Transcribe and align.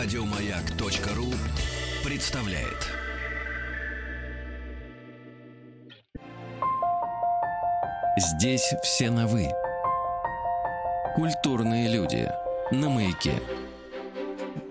Радиомаяк.ру 0.00 1.26
представляет. 2.08 2.86
Здесь 8.16 8.74
все 8.84 9.10
на 9.10 9.26
«вы». 9.26 9.48
Культурные 11.16 11.92
люди. 11.92 12.30
На 12.70 12.88
«Маяке». 12.88 13.32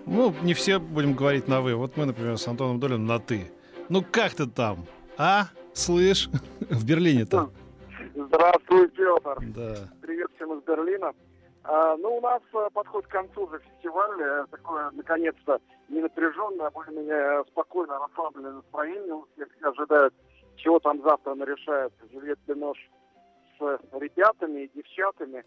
Ну, 0.06 0.34
не 0.44 0.54
все 0.54 0.80
будем 0.80 1.14
говорить 1.14 1.50
на 1.50 1.60
«вы». 1.60 1.76
Вот 1.76 1.98
мы, 1.98 2.06
например, 2.06 2.38
с 2.38 2.48
Антоном 2.48 2.80
Долиным 2.80 3.06
на 3.06 3.20
«ты». 3.20 3.52
Ну, 3.90 4.06
как 4.10 4.34
ты 4.34 4.48
там? 4.48 4.86
А? 5.18 5.48
Слышь? 5.74 6.30
В 6.70 6.86
Берлине-то. 6.86 7.52
Здравствуй, 8.16 8.88
Петр. 8.92 9.40
Да. 9.42 9.76
Привет 10.02 10.30
всем 10.38 10.58
из 10.58 10.64
Берлина. 10.64 11.12
А, 11.70 11.98
ну, 11.98 12.18
у 12.18 12.22
нас 12.22 12.42
а, 12.54 12.70
подходит 12.70 13.08
к 13.08 13.12
концу 13.12 13.44
уже 13.44 13.60
фестиваль. 13.60 14.22
э, 14.22 14.46
Такое, 14.50 14.90
наконец-то, 14.92 15.60
не 15.90 16.00
напряженное, 16.00 16.68
а 16.68 16.72
более-менее 16.72 17.44
спокойное, 17.50 18.00
расслабленное 18.00 18.54
настроение. 18.54 19.14
У 19.14 19.28
всех 19.34 19.50
все 19.58 19.70
ожидают, 19.70 20.14
чего 20.56 20.80
там 20.80 21.02
завтра 21.04 21.36
нарешает 21.36 21.92
Жюльет 22.14 22.40
Бенош 22.48 22.78
с 23.60 23.80
ребятами 24.00 24.62
и 24.62 24.72
девчатами. 24.76 25.44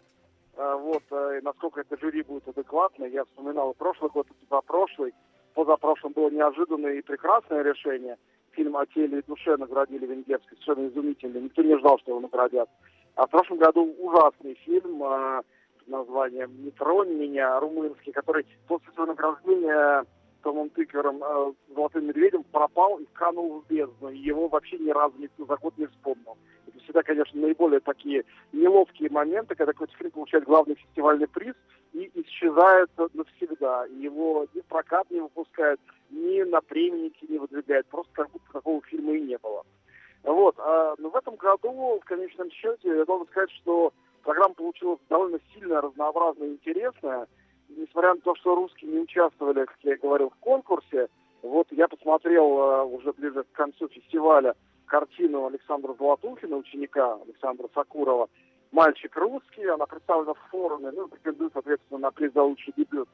А, 0.57 0.75
вот, 0.75 1.01
э, 1.09 1.39
и 1.39 1.43
насколько 1.43 1.81
это 1.81 1.97
жюри 1.99 2.21
будет 2.21 2.47
адекватно. 2.47 3.05
Я 3.05 3.25
вспоминал 3.25 3.73
прошлый 3.73 4.11
год, 4.11 4.27
и 4.29 4.45
позапрошлый. 4.45 5.15
Позапрошлым 5.55 6.13
было 6.13 6.29
неожиданное 6.29 6.93
и 6.93 7.01
прекрасное 7.01 7.63
решение. 7.63 8.17
Фильм 8.51 8.77
«О 8.77 8.85
теле 8.85 9.19
и 9.19 9.23
душе» 9.25 9.57
наградили 9.57 10.05
венгерский, 10.05 10.55
совершенно 10.57 10.87
изумительный. 10.87 11.41
Никто 11.41 11.63
не 11.63 11.79
ждал, 11.79 11.97
что 11.97 12.11
его 12.11 12.19
наградят. 12.19 12.69
А 13.15 13.25
в 13.25 13.29
прошлом 13.31 13.57
году 13.57 13.95
ужасный 13.99 14.53
фильм 14.65 15.01
под 15.81 15.87
названием 15.87 16.63
«Не 16.63 16.71
тронь 16.71 17.13
меня», 17.13 17.59
румынский, 17.59 18.11
который 18.11 18.45
после 18.67 18.91
своего 18.93 19.13
награждения 19.13 20.05
Томом 20.41 20.69
Тыквером 20.69 21.23
э, 21.23 21.53
«Золотым 21.73 22.07
медведем» 22.07 22.43
пропал 22.43 22.97
и 22.97 23.05
канул 23.13 23.61
в 23.61 23.67
бездну. 23.67 24.09
И 24.09 24.17
его 24.17 24.47
вообще 24.47 24.77
ни 24.77 24.89
разу 24.89 25.15
никто 25.17 25.45
за 25.45 25.55
год 25.57 25.77
не 25.77 25.85
вспомнил. 25.87 26.37
Это 26.67 26.79
всегда, 26.79 27.03
конечно, 27.03 27.39
наиболее 27.39 27.79
такие 27.79 28.25
неловкие 28.51 29.09
моменты, 29.09 29.55
когда 29.55 29.73
какой-то 29.73 29.95
фильм 29.97 30.11
получает 30.11 30.45
главный 30.45 30.75
фестивальный 30.75 31.27
приз 31.27 31.55
и 31.93 32.09
исчезает 32.15 32.89
навсегда. 33.13 33.85
Его 33.85 34.47
ни 34.53 34.61
прокат 34.61 35.09
не 35.11 35.21
выпускают, 35.21 35.79
ни 36.09 36.41
на 36.43 36.61
премийники 36.61 37.25
не 37.29 37.37
выдвигают. 37.37 37.87
Просто 37.87 38.11
как 38.13 38.31
будто 38.31 38.51
такого 38.51 38.81
фильма 38.83 39.13
и 39.13 39.21
не 39.21 39.37
было. 39.37 39.63
Вот. 40.23 40.55
А, 40.59 40.95
но 40.97 41.09
в 41.09 41.15
этом 41.15 41.35
году, 41.35 41.99
в 41.99 42.05
конечном 42.05 42.49
счете, 42.51 42.89
я 42.89 43.05
должен 43.05 43.27
сказать, 43.27 43.51
что 43.51 43.93
программа 44.21 44.53
получилась 44.55 44.99
довольно 45.09 45.39
сильно 45.53 45.81
разнообразная 45.81 46.47
и 46.47 46.53
интересная. 46.53 47.27
Несмотря 47.69 48.13
на 48.15 48.21
то, 48.21 48.35
что 48.35 48.55
русские 48.55 48.91
не 48.91 48.99
участвовали, 48.99 49.65
как 49.65 49.77
я 49.83 49.93
и 49.93 49.99
говорил, 49.99 50.29
в 50.29 50.35
конкурсе, 50.35 51.07
вот 51.41 51.67
я 51.71 51.87
посмотрел 51.87 52.59
а, 52.59 52.83
уже 52.83 53.13
ближе 53.13 53.43
к 53.43 53.51
концу 53.53 53.87
фестиваля 53.87 54.55
картину 54.85 55.45
Александра 55.45 55.93
Золотухина, 55.97 56.57
ученика 56.57 57.17
Александра 57.25 57.69
Сакурова 57.73 58.29
«Мальчик 58.71 59.15
русский». 59.15 59.65
Она 59.65 59.85
представлена 59.85 60.33
в 60.33 60.49
форуме, 60.51 60.91
ну, 60.91 61.07
претендует, 61.07 61.53
соответственно, 61.53 61.99
на 61.99 62.11
приз 62.11 62.33
за 62.33 62.43
лучший 62.43 62.73
дебют 62.75 63.07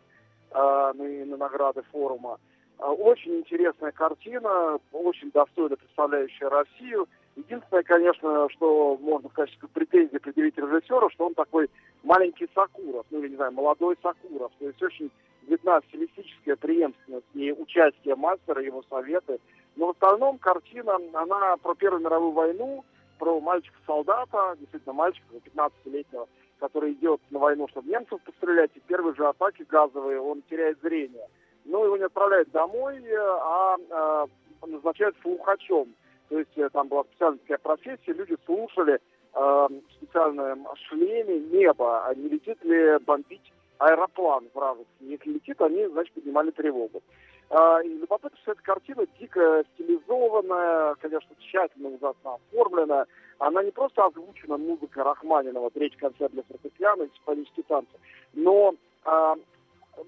а, 0.52 0.94
ну, 0.94 1.06
и 1.06 1.24
на 1.24 1.38
награды 1.38 1.84
форума. 1.92 2.40
А, 2.80 2.92
Очень 2.92 3.38
интересная 3.38 3.92
картина, 3.92 4.80
очень 4.92 5.32
достойно 5.32 5.76
представляющая 5.76 6.50
Россию. 6.50 7.08
Единственное, 7.38 7.84
конечно, 7.84 8.50
что 8.50 8.98
можно 9.00 9.30
в 9.30 9.34
качестве 9.34 9.70
претензии 9.72 10.18
предъявить 10.18 10.58
режиссеру, 10.58 11.12
что 11.12 11.28
он 11.28 11.36
такой 11.36 11.70
маленький 12.04 12.50
Сакуров, 12.56 13.06
ну, 13.12 13.20
или, 13.20 13.30
не 13.30 13.36
знаю, 13.36 13.52
молодой 13.52 13.96
Сакуров. 14.02 14.52
То 14.58 14.66
есть 14.66 14.82
очень 14.82 15.12
видна 15.44 15.80
стилистическая 15.88 16.56
преемственность 16.56 17.28
и 17.36 17.52
участие 17.52 18.16
мастера, 18.16 18.64
его 18.64 18.84
советы. 18.90 19.40
Но 19.76 19.88
в 19.88 19.90
остальном 19.92 20.40
картина, 20.40 20.98
она 21.14 21.58
про 21.58 21.76
Первую 21.76 22.02
мировую 22.02 22.32
войну, 22.32 22.84
про 23.20 23.40
мальчика-солдата, 23.40 24.56
действительно 24.60 24.94
мальчика, 24.94 25.26
15-летнего, 25.36 26.28
который 26.60 26.94
идет 26.94 27.22
на 27.30 27.38
войну, 27.38 27.68
чтобы 27.68 27.92
немцев 27.92 28.20
пострелять, 28.24 28.72
и 28.74 28.80
первые 28.80 29.14
же 29.14 29.28
атаки 29.28 29.64
газовые, 29.70 30.20
он 30.20 30.42
теряет 30.50 30.80
зрение. 30.82 31.28
Но 31.66 31.86
его 31.86 31.98
не 31.98 32.06
отправляют 32.06 32.50
домой, 32.50 33.00
а 33.16 33.76
э, 33.78 34.26
назначают 34.66 35.16
слухачом. 35.22 35.94
То 36.30 36.40
есть 36.40 36.58
э, 36.58 36.70
там 36.72 36.88
была 36.88 37.04
специальная 37.04 37.40
такая 37.40 37.58
профессия, 37.58 38.14
люди 38.14 38.36
слушали 38.46 38.94
э, 38.94 39.00
в 39.34 39.94
специальном 39.94 40.68
шлеме 40.88 41.40
небо, 41.40 42.06
а 42.06 42.14
не 42.16 42.30
летит 42.30 42.64
ли 42.64 42.98
бомбить 43.06 43.54
аэроплан 43.78 44.46
вражеский. 44.54 44.88
Если 45.02 45.34
летит, 45.34 45.62
они, 45.62 45.86
значит, 45.88 46.14
поднимали 46.14 46.52
тревогу. 46.52 47.02
А, 47.50 47.80
И 47.82 47.90
любопытно, 47.90 48.38
что 48.42 48.52
эта 48.54 48.62
картина 48.62 49.06
дико 49.20 49.64
стилизованная, 49.74 50.96
конечно, 50.96 51.36
тщательно 51.40 51.90
ужасно 51.90 52.36
оформленная. 52.36 53.06
Она 53.40 53.64
не 53.64 53.72
просто 53.72 54.04
озвучена 54.04 54.58
музыкой 54.58 55.04
Рахманинова, 55.04 55.70
третий 55.70 55.98
концерт 55.98 56.34
для 56.34 56.44
фортепиано 56.44 57.04
и 57.04 57.10
симфонические 57.16 57.64
танцы, 57.68 57.92
но 58.34 58.74
а, 59.06 59.36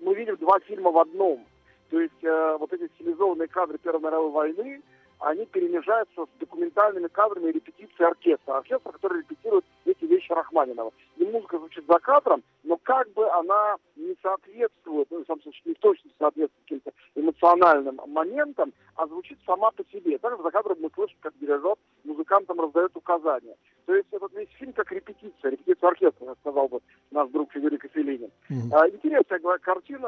мы 0.02 0.16
видим 0.16 0.36
два 0.38 0.60
фильма 0.62 0.92
в 0.92 0.98
одном. 0.98 1.46
То 1.90 2.00
есть 2.00 2.24
э, 2.24 2.58
вот 2.60 2.72
эти 2.72 2.88
стилизованные 2.96 3.48
кадры 3.48 3.80
Первой 3.80 4.02
мировой 4.02 4.30
войны, 4.30 4.82
они 5.20 5.46
перемежаются 5.46 6.26
с 6.26 6.40
документальными 6.40 7.08
кадрами 7.08 7.52
репетиции 7.52 8.04
оркестра. 8.04 8.58
Оркестр, 8.58 8.92
который 8.92 9.20
репетирует 9.20 9.66
эти 9.86 10.06
вещи 10.06 10.32
Рахманинова. 10.32 10.92
И 11.18 11.26
музыка 11.26 11.58
звучит 11.58 11.86
за 11.88 12.00
кадром, 12.00 12.44
но 12.64 12.78
как 12.78 13.12
бы 13.14 13.30
она 13.32 13.76
не 13.96 14.16
соответствует, 14.22 15.08
ну, 15.12 15.24
в 15.24 15.28
самом 15.28 15.42
случае, 15.42 15.62
не 15.66 15.74
точно 15.76 16.10
соответствует 16.18 16.64
каким-то 16.64 16.92
эмоциональным 17.16 18.00
моментам, 18.08 18.74
а 18.96 19.08
звучит 19.08 19.38
сама 19.46 19.72
по 19.72 19.84
себе. 19.92 20.18
Также 20.18 20.42
за 20.42 20.52
кадром 20.52 20.78
мы 20.82 20.90
слышим, 20.96 21.18
как 21.20 21.38
дирижер 21.40 21.76
музыкантам 22.04 22.60
раздает 22.62 22.96
указания. 22.96 23.56
То 23.90 23.96
есть 23.96 24.08
этот 24.12 24.32
весь 24.34 24.50
фильм 24.60 24.72
как 24.74 24.92
репетиция, 24.92 25.50
репетиция 25.50 25.88
оркестра, 25.88 26.24
как 26.28 26.38
сказал 26.42 26.68
бы 26.68 26.80
наш 27.10 27.28
друг 27.30 27.52
Федерико 27.52 27.88
Феллини. 27.88 28.30
Мгм. 28.48 28.72
А, 28.72 28.88
Интересная 28.88 29.40
говоря, 29.40 29.58
картина. 29.58 30.08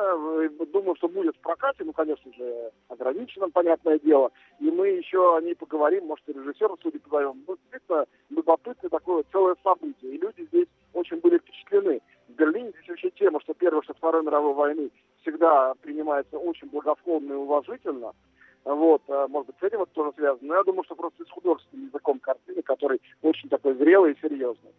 Думаю, 0.72 0.96
что 0.98 1.08
будет 1.08 1.36
в 1.36 1.40
прокате, 1.40 1.84
ну, 1.84 1.92
конечно 1.92 2.32
же, 2.32 2.70
ограниченном, 2.90 3.50
понятное 3.50 3.98
дело. 3.98 4.32
И 4.60 4.70
мы 4.70 4.90
еще 4.90 5.36
о 5.36 5.42
ней 5.42 5.56
поговорим, 5.56 6.06
может, 6.06 6.30
и 6.30 6.34
режиссера 6.34 6.76
судьи 6.80 7.00
позовем. 7.00 7.44
Ну, 7.48 7.58
действительно, 7.58 8.06
любопытное 8.30 8.90
такое 8.92 9.24
целое 9.32 9.56
событие. 9.64 10.14
И 10.14 10.20
люди 10.20 10.46
здесь 10.52 10.68
очень 10.94 11.18
были 11.18 11.40
впечатлены. 11.40 12.02
В 12.28 12.34
Берлине 12.34 12.70
здесь 12.70 12.88
вообще 12.88 13.10
тема, 13.10 13.42
что 13.42 13.56
Первой, 13.56 13.82
что 13.82 13.96
Второй 13.96 14.24
мировой 14.24 14.54
войны 14.54 14.92
всегда 15.24 15.74
принимается 15.82 16.38
очень 16.38 16.70
благосклонно 16.70 17.34
и 17.34 17.36
уважительно. 17.36 18.14
Вот, 18.64 19.02
э, 19.08 19.28
может 19.30 19.48
быть, 19.48 19.56
с 19.60 19.64
этим 19.64 19.82
это 19.82 19.92
тоже 19.94 20.12
связано. 20.16 20.48
Но 20.48 20.56
я 20.56 20.64
думаю, 20.64 20.84
что 20.84 20.96
просто 20.96 21.24
с 21.26 21.30
художественным 21.30 21.88
языком 21.88 22.20
картины, 22.20 22.62
который 22.62 23.02
очень 23.22 23.50
такой 23.50 23.74
зрелый 23.76 24.14
и 24.14 24.20
серьезный. 24.22 24.72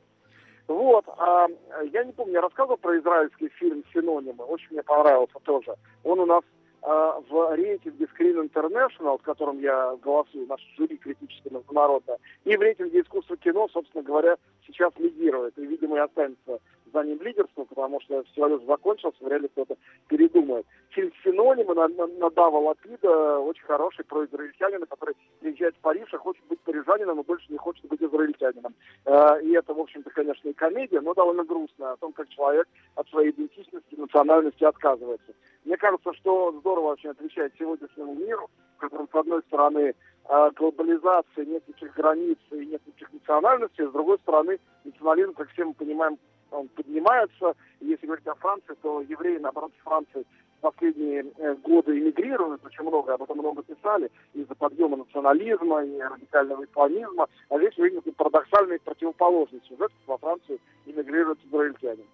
Вот, 0.69 1.05
а, 1.19 1.49
я 1.93 2.05
не 2.05 2.13
помню, 2.13 2.35
я 2.35 2.41
рассказывал 2.41 2.77
про 2.77 2.97
израильский 2.99 3.49
фильм 3.49 3.85
«Синонимы», 3.93 4.45
очень 4.45 4.69
мне 4.71 4.83
понравился 4.83 5.39
тоже. 5.43 5.75
Он 6.05 6.21
у 6.21 6.27
нас 6.27 6.45
а, 6.83 7.21
в 7.29 7.55
рейтинге 7.57 8.07
Screen 8.07 8.49
International, 8.49 9.19
в 9.19 9.23
котором 9.23 9.59
я 9.61 9.97
голосую, 9.97 10.47
наш 10.47 10.61
жюри 10.77 10.97
критически 10.97 11.53
международное, 11.53 12.19
и 12.45 12.57
в 12.57 12.61
рейтинге 12.61 13.01
искусства 13.01 13.37
кино, 13.37 13.69
собственно 13.73 14.05
говоря, 14.05 14.37
сейчас 14.67 14.93
лидирует. 14.99 15.59
И, 15.59 15.67
видимо, 15.67 15.97
и 15.97 16.01
останется 16.01 16.61
за 16.93 17.03
ним 17.05 17.21
лидерство, 17.23 17.65
потому 17.65 18.01
что 18.01 18.25
уже 18.37 18.59
закончился, 18.67 19.17
вряд 19.21 19.43
ли 19.43 19.49
кто-то 19.49 19.77
передумает. 20.09 20.67
Фильм 20.91 21.13
«Синонимы» 21.25 21.75
на, 21.75 21.89
на, 21.89 22.07
на 22.07 22.31
Дава 22.31 22.59
Лапида 22.59 23.39
очень 23.39 23.65
хороший 23.65 24.05
про 24.05 24.25
израильтянина, 24.27 24.87
который 24.87 25.15
приезжает 25.41 25.75
в 25.77 25.81
Париж 25.81 26.13
и 26.13 26.17
хочет 26.17 26.45
быть 26.49 26.61
парижанином, 26.61 27.21
и 27.21 27.25
больше 27.25 27.47
не 27.51 27.59
хочет 27.59 27.87
быть 27.87 28.03
израильтянином. 28.03 28.75
Э, 29.07 29.41
И 29.43 29.53
это, 29.53 29.75
в 29.75 29.81
общем-то, 29.81 30.11
конечно, 30.11 30.49
и 30.49 30.53
комедия, 30.53 31.01
но 31.01 31.15
довольно 31.15 31.45
грустная 31.45 31.93
о 31.93 31.97
том, 31.97 32.13
как 32.13 32.29
человек 32.29 32.69
от 32.95 33.09
своей 33.09 33.31
идентичности, 33.31 33.95
национальности 33.97 34.65
отказывается. 34.65 35.33
Мне 35.65 35.77
кажется, 35.77 36.13
что 36.15 36.53
здорово 36.61 36.93
очень 36.93 37.11
отвечает 37.11 37.53
сегодняшнему 37.59 38.15
миру, 38.15 38.51
в 38.77 38.81
котором, 38.81 39.09
с 39.11 39.15
одной 39.15 39.43
стороны, 39.43 39.95
э, 40.29 40.51
глобализация, 40.57 41.45
нет 41.45 41.67
никаких 41.69 41.95
границ 41.95 42.39
и 42.51 42.67
нет 42.67 42.83
никаких 42.87 43.13
национальностей, 43.13 43.87
с 43.87 43.93
другой 43.93 44.19
стороны, 44.19 44.59
национализм, 44.85 45.35
как 45.35 45.49
все 45.51 45.65
мы 45.65 45.75
понимаем, 45.75 46.19
он 46.53 46.69
поднимается. 46.69 47.55
Если 47.81 48.07
говорить 48.07 48.27
о 48.27 48.35
Франции, 48.35 48.75
то 48.83 49.01
евреи, 49.01 49.39
наоборот, 49.39 49.73
в 49.79 49.83
Франции 49.85 50.25
в 50.59 50.61
последние 50.61 51.25
э, 51.39 51.55
годы 51.57 51.99
эмигрируют, 51.99 52.65
очень 52.65 52.85
много, 52.85 53.15
об 53.15 53.23
этом 53.23 53.39
много 53.39 53.63
писали, 53.63 54.11
из-за 54.35 54.55
подъема 54.55 54.97
национализма 54.97 55.85
и 55.85 55.99
радикального 55.99 56.65
исламизма. 56.65 57.27
А 57.49 57.59
здесь 57.59 57.77
мы 57.77 57.85
видим 57.87 58.01
такую 58.01 58.15
парадоксальную 58.15 58.81
противоположность 58.85 59.67
сюжет, 59.67 59.91
во 60.07 60.19
Францию 60.19 60.59
эмигрируют 60.87 61.41
израильтяне. 61.47 62.05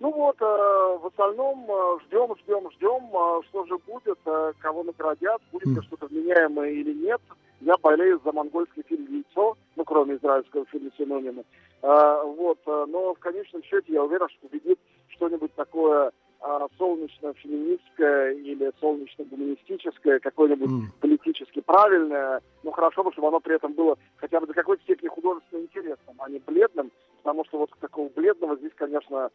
Ну 0.00 0.10
вот, 0.10 0.36
э, 0.40 0.44
в 0.44 1.06
остальном 1.06 1.66
э, 1.68 1.98
ждем, 2.06 2.34
ждем, 2.42 2.68
ждем, 2.72 3.02
э, 3.14 3.42
что 3.48 3.64
же 3.66 3.78
будет, 3.86 4.18
э, 4.26 4.52
кого 4.58 4.82
наградят, 4.82 5.40
будет 5.52 5.66
ли 5.66 5.72
Мгм. 5.72 5.82
что-то 5.82 6.06
вменяемое 6.06 6.70
или 6.70 6.92
нет. 6.92 7.20
Я 7.60 7.76
болею 7.80 8.20
за 8.24 8.32
монгольский 8.32 8.82
фильм 8.82 9.06
«Яйцо», 9.06 9.56
кроме 9.94 10.16
израильского 10.16 10.64
фильма 10.66 10.90
«Синонимы». 10.98 11.44
Э, 11.82 12.22
вот, 12.36 12.58
э, 12.66 12.86
но 12.88 13.14
в 13.14 13.18
конечном 13.20 13.62
счете 13.62 13.92
я 13.92 14.02
уверен, 14.02 14.26
что 14.28 14.48
победит 14.48 14.76
что-нибудь 15.06 15.54
такое 15.54 16.10
э, 16.46 16.66
солнечно-феминистское 16.78 18.32
или 18.32 18.72
солнечно-гуманистическое, 18.80 20.18
какое-нибудь 20.18 20.68
М. 20.68 20.92
политически 21.00 21.60
правильное. 21.60 22.40
Ну, 22.64 22.72
хорошо 22.72 23.04
бы, 23.04 23.12
чтобы 23.12 23.28
оно 23.28 23.38
при 23.38 23.54
этом 23.54 23.72
было 23.74 23.96
хотя 24.16 24.40
бы 24.40 24.48
до 24.48 24.52
какой-то 24.52 24.82
степени 24.82 25.08
художественно 25.08 25.60
интересным, 25.62 26.16
а 26.18 26.28
не 26.28 26.40
бледным, 26.40 26.90
потому 27.22 27.44
что 27.44 27.58
вот 27.58 27.70
такого 27.80 28.08
бледного 28.08 28.56
здесь, 28.56 28.72
конечно, 28.74 29.30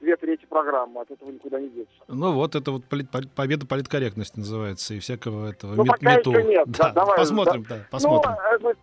две 0.00 0.16
трети 0.16 0.44
программы, 0.46 1.00
от 1.00 1.10
этого 1.10 1.30
никуда 1.30 1.58
не 1.60 1.68
деться. 1.70 1.94
Ну 2.08 2.32
вот, 2.32 2.54
это 2.54 2.70
вот 2.72 2.82
полит- 2.84 3.10
пол- 3.10 3.28
победа 3.34 3.66
политкорректности 3.66 4.38
называется, 4.38 4.94
и 4.94 4.98
всякого 5.00 5.48
этого 5.50 5.74
Ну, 5.74 5.82
мет- 5.84 5.92
пока 5.98 6.16
мету. 6.16 6.30
еще 6.30 6.44
нет. 6.44 6.64
Да, 6.68 6.84
Да, 6.84 6.92
давай, 6.92 7.18
посмотрим, 7.18 7.64
да, 7.68 7.78
посмотрим. 7.90 8.32
Ну, 8.62 8.74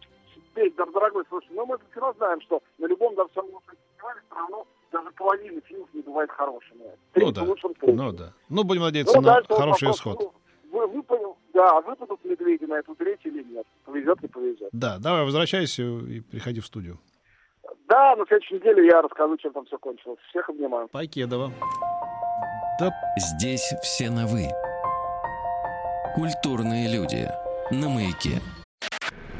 Петь, 0.53 0.75
да, 0.75 0.85
дорогой, 0.85 1.23
слушай, 1.29 1.47
ну 1.51 1.65
мы 1.65 1.77
все 1.91 1.99
равно 1.99 2.13
знаем, 2.17 2.41
что 2.41 2.61
на 2.77 2.85
любом 2.87 3.15
даже 3.15 3.29
самом 3.33 3.51
лучшем 3.53 3.75
фестивале 3.91 4.21
все 4.27 4.35
равно 4.35 4.67
даже 4.91 5.11
половина 5.11 5.61
фильмов 5.61 5.89
не 5.93 6.01
бывает 6.01 6.29
хорошими. 6.31 6.83
Три 7.13 7.25
Ну 7.25 7.31
да. 7.31 7.45
Ну 7.81 8.11
да. 8.11 8.33
Ну, 8.49 8.63
будем 8.63 8.81
надеяться 8.81 9.15
Ну, 9.21 9.27
на 9.27 9.41
хороший 9.47 9.85
вопрос, 9.85 9.95
исход. 9.97 10.19
ну, 10.19 10.33
Вы, 10.71 10.87
выпадут, 10.87 11.37
да, 11.53 11.79
выпадут 11.81 12.23
медведи 12.25 12.65
на 12.65 12.75
эту 12.79 12.95
треть 12.95 13.19
или 13.23 13.43
нет? 13.43 13.65
Повезет, 13.85 14.21
не 14.21 14.27
повезет. 14.27 14.69
Да, 14.73 14.97
давай 14.99 15.23
возвращайся 15.23 15.83
и 15.83 16.19
приходи 16.19 16.59
в 16.59 16.65
студию. 16.65 16.99
Да, 17.87 18.15
на 18.15 18.25
следующей 18.25 18.55
неделе 18.55 18.85
я 18.87 19.01
расскажу, 19.01 19.37
чем 19.37 19.53
там 19.53 19.65
все 19.65 19.77
кончилось. 19.77 20.19
Всех 20.29 20.49
обнимаю. 20.49 20.87
Покедова. 20.89 21.51
Да 22.79 22.91
Здесь 23.17 23.73
все 23.83 24.09
на 24.09 24.25
«вы». 24.27 24.47
Культурные 26.15 26.91
люди. 26.91 27.27
На 27.69 27.87
«Маяке». 27.89 28.41